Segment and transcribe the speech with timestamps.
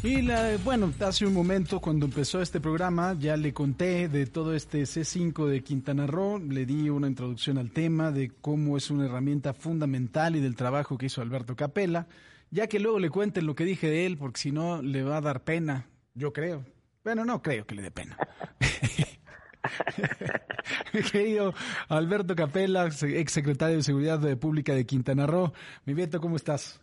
[0.00, 4.54] Y la, bueno, hace un momento cuando empezó este programa ya le conté de todo
[4.54, 9.06] este C5 de Quintana Roo, le di una introducción al tema de cómo es una
[9.06, 12.06] herramienta fundamental y del trabajo que hizo Alberto Capella,
[12.50, 15.16] ya que luego le cuenten lo que dije de él, porque si no le va
[15.16, 16.64] a dar pena, yo creo.
[17.02, 18.16] Bueno, no creo que le dé pena.
[21.10, 21.54] querido
[21.88, 25.52] Alberto Capella, ex secretario de Seguridad Pública de Quintana Roo.
[25.86, 26.80] Mi Vieto, ¿cómo estás?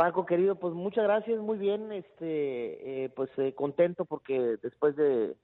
[0.00, 5.36] Paco, querido, pues muchas gracias, muy bien, este, eh, pues eh, contento porque después de,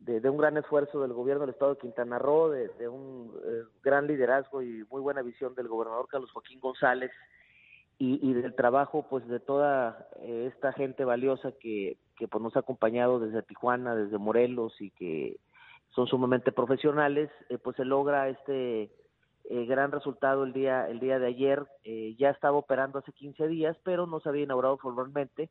[0.00, 4.08] de, un gran esfuerzo del gobierno del estado de Quintana Roo, de, un eh, gran
[4.08, 7.12] liderazgo y muy buena visión del gobernador Carlos Joaquín González
[7.96, 13.20] y, del trabajo pues de toda esta gente valiosa que, que pues nos ha acompañado
[13.20, 15.38] desde Tijuana, desde Morelos y que
[15.90, 17.30] son sumamente profesionales,
[17.62, 18.90] pues se logra este
[19.52, 21.66] eh, gran resultado el día el día de ayer.
[21.82, 25.50] Eh, ya estaba operando hace 15 días, pero no se había inaugurado formalmente.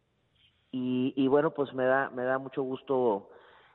[0.71, 3.29] Y, bueno, pues me da me da mucho gusto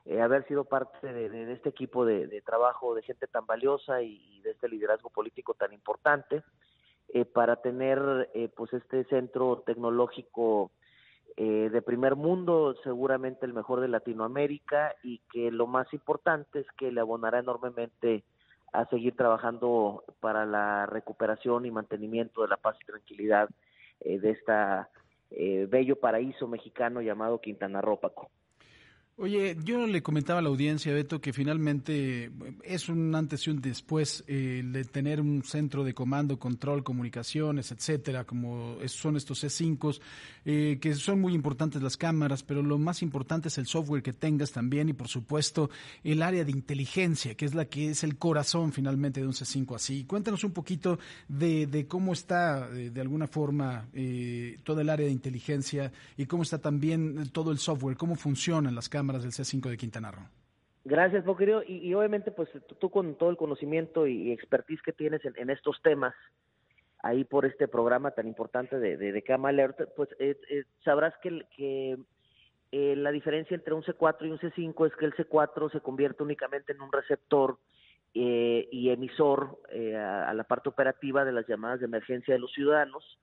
[0.05, 4.51] eh, haber sido parte de, este equipo de, trabajo de gente tan valiosa y, de
[4.51, 6.41] este liderazgo político tan importante
[7.33, 10.71] para tener pues este centro tecnológico
[11.37, 16.91] de primer mundo, seguramente el mejor de Latinoamérica y que lo más importante es que
[16.91, 18.23] le abonará enormemente
[18.71, 23.49] a seguir trabajando para la recuperación y mantenimiento de la paz y tranquilidad
[24.01, 24.89] eh, de esta
[25.31, 27.99] eh, bello paraíso mexicano llamado Quintana Roo,
[29.17, 32.29] Oye, yo le comentaba a la audiencia, Beto, que finalmente
[32.65, 37.71] es un antes y un después eh, de tener un centro de comando, control, comunicaciones,
[37.71, 40.01] etcétera, como son estos C5,
[40.43, 44.11] eh, que son muy importantes las cámaras, pero lo más importante es el software que
[44.11, 45.69] tengas también y, por supuesto,
[46.03, 49.75] el área de inteligencia, que es la que es el corazón finalmente de un C5
[49.75, 50.03] así.
[50.03, 50.99] Cuéntanos un poquito
[51.29, 56.57] de, cómo está, de, alguna forma, eh, toda el área de inteligencia y cómo está
[56.57, 60.27] también todo el software, cómo funcionan las cámaras del C5 de Quintana Roo.
[60.85, 61.63] Gracias, querido.
[61.67, 62.47] Y, obviamente, pues
[62.79, 66.13] tú con todo el conocimiento y, expertise que tienes en, estos temas,
[67.01, 71.43] ahí por este programa tan importante de, de, Cama Alert, pues eh, eh, sabrás que,
[71.57, 71.97] que
[72.71, 76.21] eh, la diferencia entre un C4 y un C5 es que el C4 se convierte
[76.21, 77.57] únicamente en un receptor
[78.17, 83.19] y emisor a, la parte operativa de las llamadas de emergencia de los ciudadanos,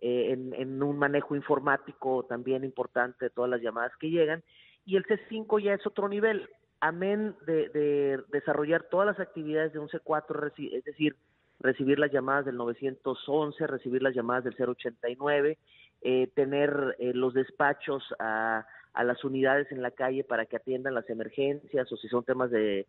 [0.00, 4.42] en un manejo informático también importante de todas las llamadas que llegan,
[4.84, 6.48] y el C5 ya es otro nivel.
[6.80, 11.16] Amén de, desarrollar todas las actividades de un C4, es decir,
[11.60, 15.58] recibir las llamadas del 911, recibir las llamadas del 089,
[16.02, 18.66] eh, tener eh, los despachos a,
[19.04, 22.86] las unidades en la calle para que atiendan las emergencias o si son temas de,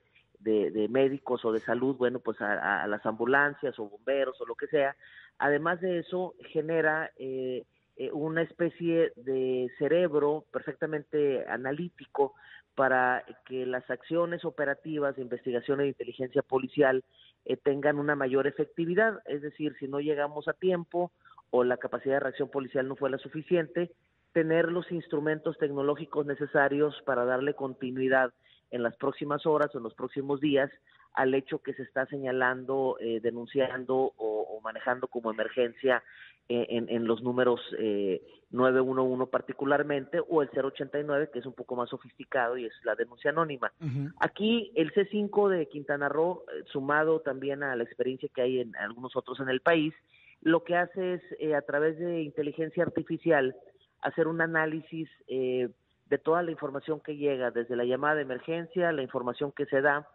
[0.90, 4.96] médicos o de salud, bueno, pues a, las ambulancias o bomberos o lo que sea.
[5.38, 7.64] Además de eso, genera eh,
[7.98, 12.34] eh, una especie de cerebro perfectamente analítico
[12.76, 17.04] para que las acciones operativas de investigación e inteligencia policial
[17.46, 19.22] eh, tengan una mayor efectividad.
[19.26, 21.12] Es decir, si no llegamos a tiempo
[21.52, 23.92] o la capacidad de reacción policial no fue la suficiente,
[24.32, 28.34] tener los instrumentos tecnológicos necesarios para darle continuidad
[28.72, 30.72] en las próximas horas o en los próximos días
[31.14, 36.02] al hecho que se está señalando, eh, denunciando o, manejando como emergencia
[36.50, 38.22] eh, en, los números eh,
[38.52, 43.32] 911 particularmente o el 089 que es un poco más sofisticado y es la denuncia
[43.32, 43.72] anónima.
[44.20, 48.76] Aquí el C5 de Quintana Roo, eh, sumado también a la experiencia que hay en
[48.76, 49.94] algunos otros en el país,
[50.42, 53.56] lo que hace es a través de inteligencia artificial
[54.02, 59.02] hacer un análisis de toda la información que llega, desde la llamada de emergencia, la
[59.02, 60.08] información que se da,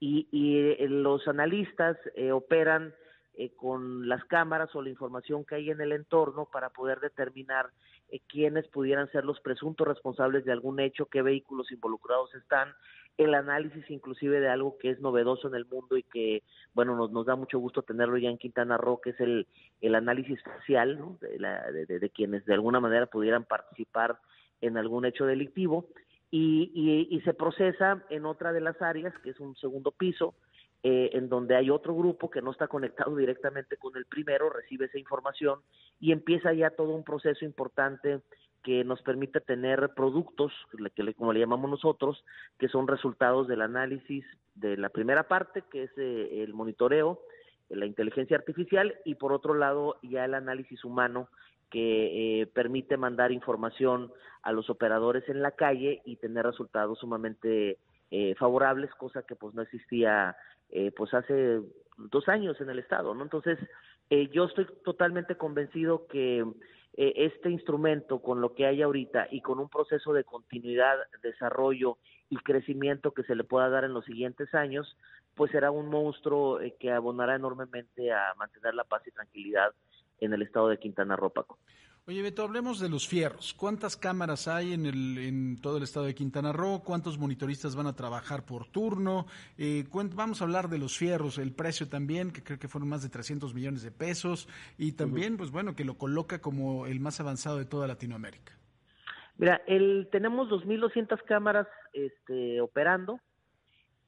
[0.00, 0.26] y,
[0.78, 2.94] eh, los analistas eh, operan
[3.36, 7.70] eh, con las cámaras o la información que hay en el entorno para poder determinar
[8.28, 12.68] quiénes pudieran ser los presuntos responsables de algún hecho, qué vehículos involucrados están,
[13.18, 16.42] el análisis inclusive de algo que es novedoso en el mundo y que,
[16.74, 19.46] bueno, nos, nos da mucho gusto tenerlo ya en Quintana Roo, que es el,
[19.80, 24.18] el análisis facial de, de quienes de alguna manera pudieran participar
[24.60, 25.88] en algún hecho delictivo.
[26.28, 30.34] Y, y, se procesa en otra de las áreas, que es un segundo piso,
[30.82, 34.86] eh, en donde hay otro grupo que no está conectado directamente con el primero, recibe
[34.86, 35.60] esa información
[36.00, 38.20] y empieza ya todo un proceso importante
[38.62, 40.52] que nos permite tener productos,
[40.94, 42.24] que como le llamamos nosotros,
[42.58, 44.24] que son resultados del análisis
[44.56, 47.20] de la primera parte, que es eh, el monitoreo,
[47.68, 51.28] la inteligencia artificial, y por otro lado ya el análisis humano
[51.70, 54.12] que eh, permite mandar información
[54.42, 57.78] a los operadores en la calle y tener resultados sumamente
[58.10, 60.36] eh, favorables, cosa que pues no existía
[60.70, 61.60] eh, pues hace
[61.96, 63.22] dos años en el estado, ¿no?
[63.22, 63.58] Entonces,
[64.30, 66.44] yo estoy totalmente convencido que
[66.94, 71.98] este instrumento con lo que hay ahorita y con un proceso de continuidad, desarrollo
[72.30, 74.96] y crecimiento que se le pueda dar en los siguientes años,
[75.34, 79.72] pues será un monstruo que abonará enormemente a mantener la paz y tranquilidad
[80.20, 81.32] en el estado de Quintana Roo.
[82.08, 83.52] Oye, Beto, hablemos de los fierros.
[83.52, 86.84] ¿Cuántas cámaras hay en, el, en todo el estado de Quintana Roo?
[86.84, 89.26] ¿Cuántos monitoristas van a trabajar por turno?
[89.58, 93.02] Eh, vamos a hablar de los fierros, el precio también, que creo que fueron más
[93.02, 94.48] de 300 millones de pesos,
[94.78, 98.52] y también, pues bueno, que lo coloca como el más avanzado de toda Latinoamérica.
[99.36, 103.18] Mira, el, tenemos 2.200 cámaras este, operando,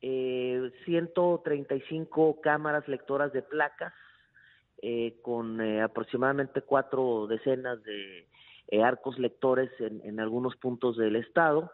[0.03, 3.93] eh, 135 cámaras lectoras de placas,
[4.81, 8.29] eh, con eh, aproximadamente cuatro decenas de
[8.69, 11.73] eh, arcos lectores en, algunos puntos del estado.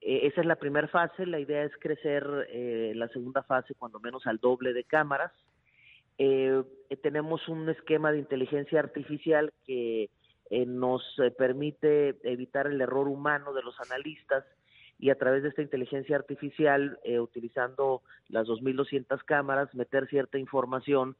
[0.00, 2.26] esa es la primera fase, la idea es crecer
[2.96, 5.30] la segunda fase cuando menos al doble de cámaras.
[6.16, 10.10] tenemos un esquema de inteligencia artificial que
[10.66, 11.02] nos
[11.38, 14.44] permite evitar el error humano de los analistas
[14.98, 21.14] y a través de esta inteligencia artificial, utilizando las 2.200 cámaras, meter cierta información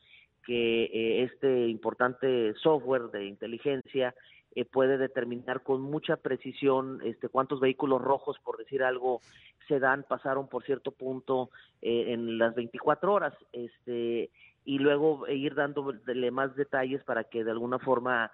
[0.45, 4.15] que eh, este importante software de inteligencia
[4.55, 9.21] eh, puede determinar con mucha precisión este cuántos vehículos rojos, por decir algo,
[9.69, 11.51] se dan, pasaron por cierto punto
[11.81, 14.31] eh, en las 24 horas, este
[14.65, 18.31] y luego ir dándole más detalles para que de alguna forma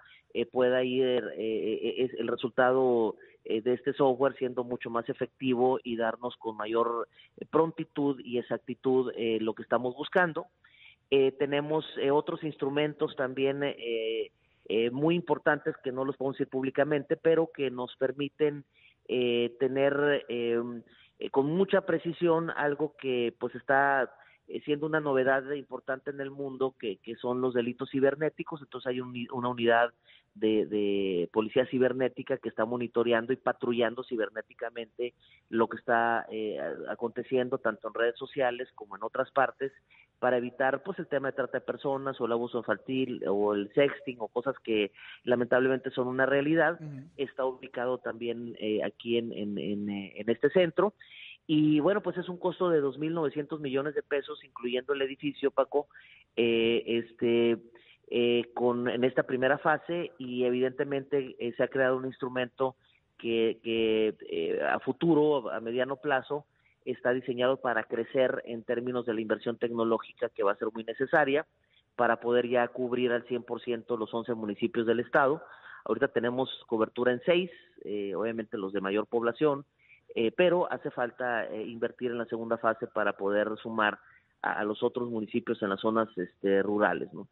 [0.51, 7.07] pueda ir el resultado de este software siendo mucho más efectivo y darnos con mayor
[7.49, 10.45] prontitud y exactitud lo que estamos buscando.
[11.11, 14.31] Eh, tenemos eh, otros instrumentos también eh,
[14.91, 18.65] muy importantes que no los podemos decir públicamente, pero que nos permiten
[19.59, 20.23] tener
[21.31, 24.13] con mucha precisión algo que pues está
[24.65, 28.61] siendo una novedad importante en el mundo, que, que son los delitos cibernéticos.
[28.61, 29.93] Entonces hay una unidad
[30.35, 35.13] de, policía cibernética que está monitoreando y patrullando cibernéticamente
[35.49, 36.59] lo que está eh,
[36.89, 39.71] aconteciendo tanto en redes sociales como en otras partes
[40.19, 43.71] para evitar pues el tema de trata de personas o el abuso infantil o el
[43.73, 44.91] sexting o cosas que
[45.23, 46.79] lamentablemente son una realidad
[47.15, 50.93] está ubicado también eh, aquí en, en, en, eh, en este centro
[51.51, 55.87] y bueno, pues es un costo de 2.900 millones de pesos, incluyendo el edificio, Paco.
[56.35, 57.57] Eh, este,
[58.11, 62.75] eh, con, en esta primera fase y evidentemente eh, se ha creado un instrumento
[63.17, 66.45] que, que eh, a futuro, a mediano plazo,
[66.85, 70.83] está diseñado para crecer en términos de la inversión tecnológica que va a ser muy
[70.83, 71.47] necesaria
[71.95, 75.41] para poder ya cubrir al 100% los 11 municipios del estado.
[75.85, 77.49] Ahorita tenemos cobertura en seis,
[78.15, 79.65] obviamente los de mayor población,
[80.35, 83.99] pero hace falta invertir en la segunda fase para poder sumar
[84.41, 87.27] a, a, los otros municipios en las zonas este, rurales, ¿no?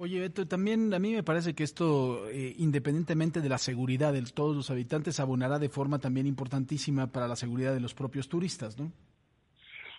[0.00, 4.22] Oye, Beto, también a mí me parece que esto, eh, independientemente de la seguridad de
[4.32, 8.78] todos los habitantes, abonará de forma también importantísima para la seguridad de los propios turistas,
[8.78, 8.92] ¿no?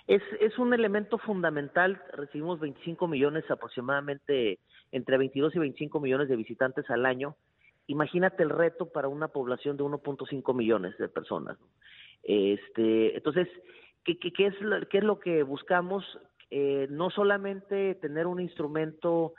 [0.07, 2.01] Es, es un elemento fundamental.
[2.13, 4.59] Recibimos 25 millones aproximadamente,
[4.93, 7.35] entre 22 y 25 millones de visitantes al año.
[7.89, 11.57] Imagínate el reto para una población de 1.5 millones de personas.
[12.21, 13.47] Este, entonces,
[14.05, 14.55] ¿qué, qué, qué, es,
[14.91, 16.05] ¿qué es lo que buscamos?
[16.51, 19.33] Eh, no solamente tener un instrumento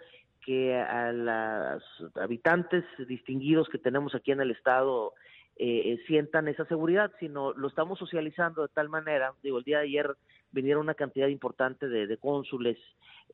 [0.45, 1.85] que a los
[2.17, 5.15] habitantes distinguidos que tenemos aquí en el estado
[5.63, 9.81] eh, eh, sientan esa seguridad, sino lo estamos socializando de tal manera, digo, el día
[9.81, 10.17] de ayer
[10.53, 12.79] vinieron una cantidad importante de, cónsules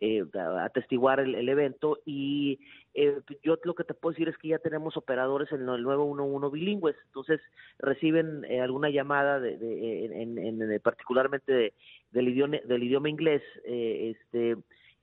[0.01, 2.59] eh, a atestiguar el, evento y
[2.95, 6.53] eh, yo lo que te puedo decir es que ya tenemos operadores en el 911
[6.53, 7.41] bilingües, entonces
[7.79, 11.75] reciben alguna llamada de, en, en, particularmente
[12.11, 14.57] del idioma del idioma inglés este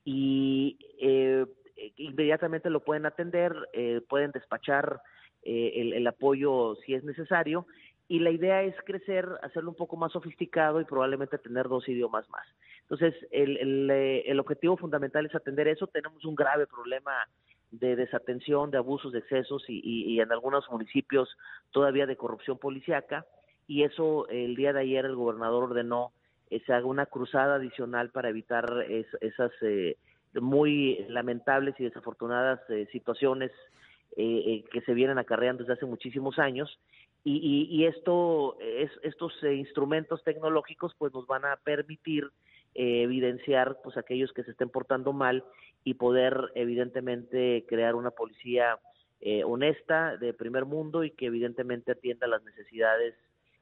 [0.04, 1.46] y eh,
[1.98, 5.02] inmediatamente lo pueden atender, eh, pueden despachar
[5.44, 7.66] eh, el, apoyo si es necesario
[8.08, 12.30] y la idea es crecer, hacerlo un poco más sofisticado y probablemente tener dos idiomas
[12.30, 12.46] más.
[12.82, 15.88] Entonces, el, el, objetivo fundamental es atender eso.
[15.88, 17.14] Tenemos un grave problema
[17.72, 21.30] de desatención, de abusos, de excesos y, y, en algunos municipios
[21.72, 23.26] todavía de corrupción policiaca
[23.68, 26.12] y eso el día de ayer el gobernador ordenó
[26.50, 28.86] que se haga una cruzada adicional para evitar
[29.22, 29.98] esas eh,
[30.42, 33.52] muy lamentables y desafortunadas eh, situaciones
[34.16, 36.80] eh, eh, que se vienen acarreando desde hace muchísimos años.
[37.26, 42.30] Y, y, esto es, estos instrumentos tecnológicos pues nos van a permitir
[42.76, 45.46] evidenciar pues aquellos que se estén portando mal
[45.86, 48.78] y poder evidentemente crear una policía
[49.46, 53.16] honesta de primer mundo y que evidentemente atienda las necesidades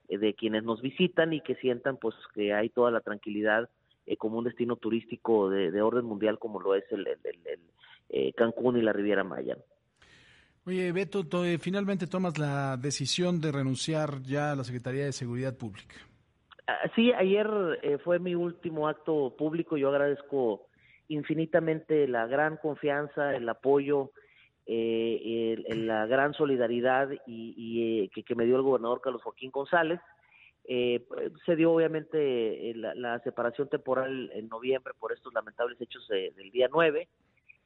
[0.08, 3.70] de quienes nos visitan y que sientan pues que hay toda la tranquilidad
[4.06, 7.60] eh, como un destino turístico de, orden mundial como lo es el, el,
[8.10, 9.58] eh, Cancún y la Riviera Maya.
[10.66, 15.58] Oye, Beto, eh, finalmente tomas la decisión de renunciar ya a la Secretaría de Seguridad
[15.58, 15.96] Pública.
[16.68, 17.48] Ah, sí, ayer
[17.82, 19.76] eh, fue mi último acto público.
[19.76, 20.68] Yo agradezco
[21.08, 24.12] infinitamente la gran confianza, el apoyo,
[24.68, 30.00] eh, la gran solidaridad y, que, que, me dio el gobernador Carlos Joaquín González.
[30.66, 37.08] Se dio obviamente la, separación temporal en noviembre por estos lamentables hechos del día 9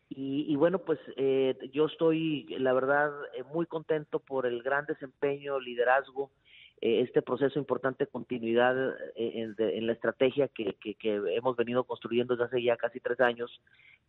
[0.10, 5.60] y, bueno, pues eh, yo estoy, la verdad, eh, muy contento por el gran desempeño,
[5.60, 6.32] liderazgo,
[6.80, 9.56] eh, este proceso importante de continuidad en,
[9.88, 13.62] la estrategia que, hemos venido construyendo desde hace ya casi tres años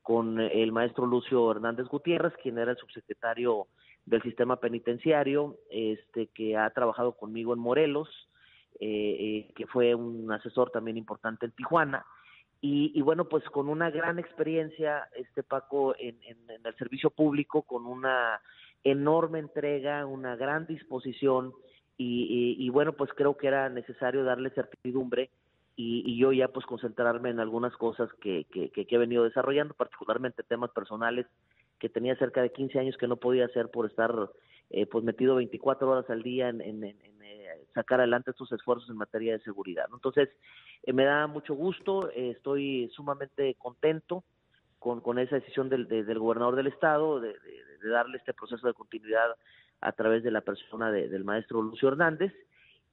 [0.02, 3.66] con el maestro Lucio Hernández Gutiérrez, quien era el subsecretario
[4.04, 8.08] del sistema penitenciario, este que ha trabajado conmigo en Morelos,
[8.78, 12.04] que fue un asesor también importante en Tijuana.
[12.60, 16.18] Y, bueno, pues con una gran experiencia, este Paco, en,
[16.64, 18.40] el servicio público, con una
[18.82, 21.52] enorme entrega, una gran disposición,
[21.98, 25.30] y, bueno, pues creo que era necesario darle certidumbre
[25.76, 30.70] y, yo ya pues concentrarme en algunas cosas que, que, he venido desarrollando, particularmente temas
[30.70, 31.26] personales
[31.78, 34.12] que tenía cerca de 15 años que no podía hacer por estar
[34.70, 37.15] eh, pues metido 24 horas al día en, en,
[37.76, 39.86] sacar adelante estos esfuerzos en materia de seguridad.
[39.92, 40.30] Entonces,
[40.82, 44.24] eh, me da mucho gusto, eh, estoy sumamente contento
[44.78, 47.36] con, con esa decisión del, del gobernador del estado de,
[47.84, 49.36] darle este proceso de continuidad
[49.80, 52.32] a través de la persona del maestro Lucio Hernández.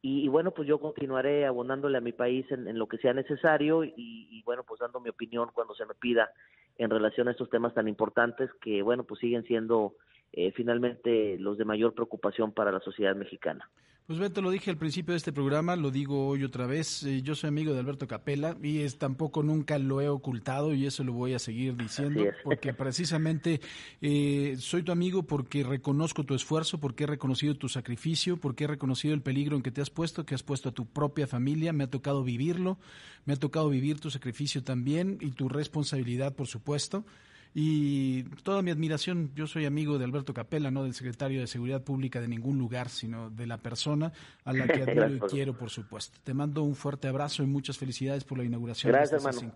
[0.06, 3.94] Y, bueno, pues yo continuaré abonándole a mi país en, lo que sea necesario y,
[3.96, 6.30] y, bueno, pues dando mi opinión cuando se me pida
[6.78, 9.94] en relación a estos temas tan importantes que, bueno, pues siguen siendo
[10.34, 13.70] eh, finalmente los de mayor preocupación para la sociedad mexicana.
[14.06, 17.22] Pues Beto, lo dije al principio de este programa, lo digo hoy otra vez, eh,
[17.22, 21.06] yo soy amigo de Alberto Capella y es, tampoco nunca lo he ocultado y eso
[21.06, 23.62] lo voy a seguir diciendo porque precisamente
[24.02, 28.68] eh, soy tu amigo porque reconozco tu esfuerzo, porque he reconocido tu sacrificio, porque he
[28.68, 31.72] reconocido el peligro en que te has puesto, que has puesto a tu propia familia,
[31.72, 32.80] me ha tocado vivirlo,
[33.24, 37.06] me ha tocado vivir tu sacrificio también y tu responsabilidad, por supuesto
[37.54, 41.84] y toda mi admiración, yo soy amigo de Alberto Capella, no del secretario de Seguridad
[41.84, 44.12] Pública de ningún lugar, sino de la persona
[44.44, 46.18] a la que admiro y quiero, por supuesto.
[46.24, 49.56] Te mando un fuerte abrazo y muchas felicidades por la inauguración gracias, de este hermano.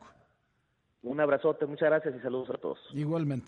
[1.04, 2.80] Un abrazote, muchas gracias y saludos a todos.
[2.94, 3.46] Igualmente.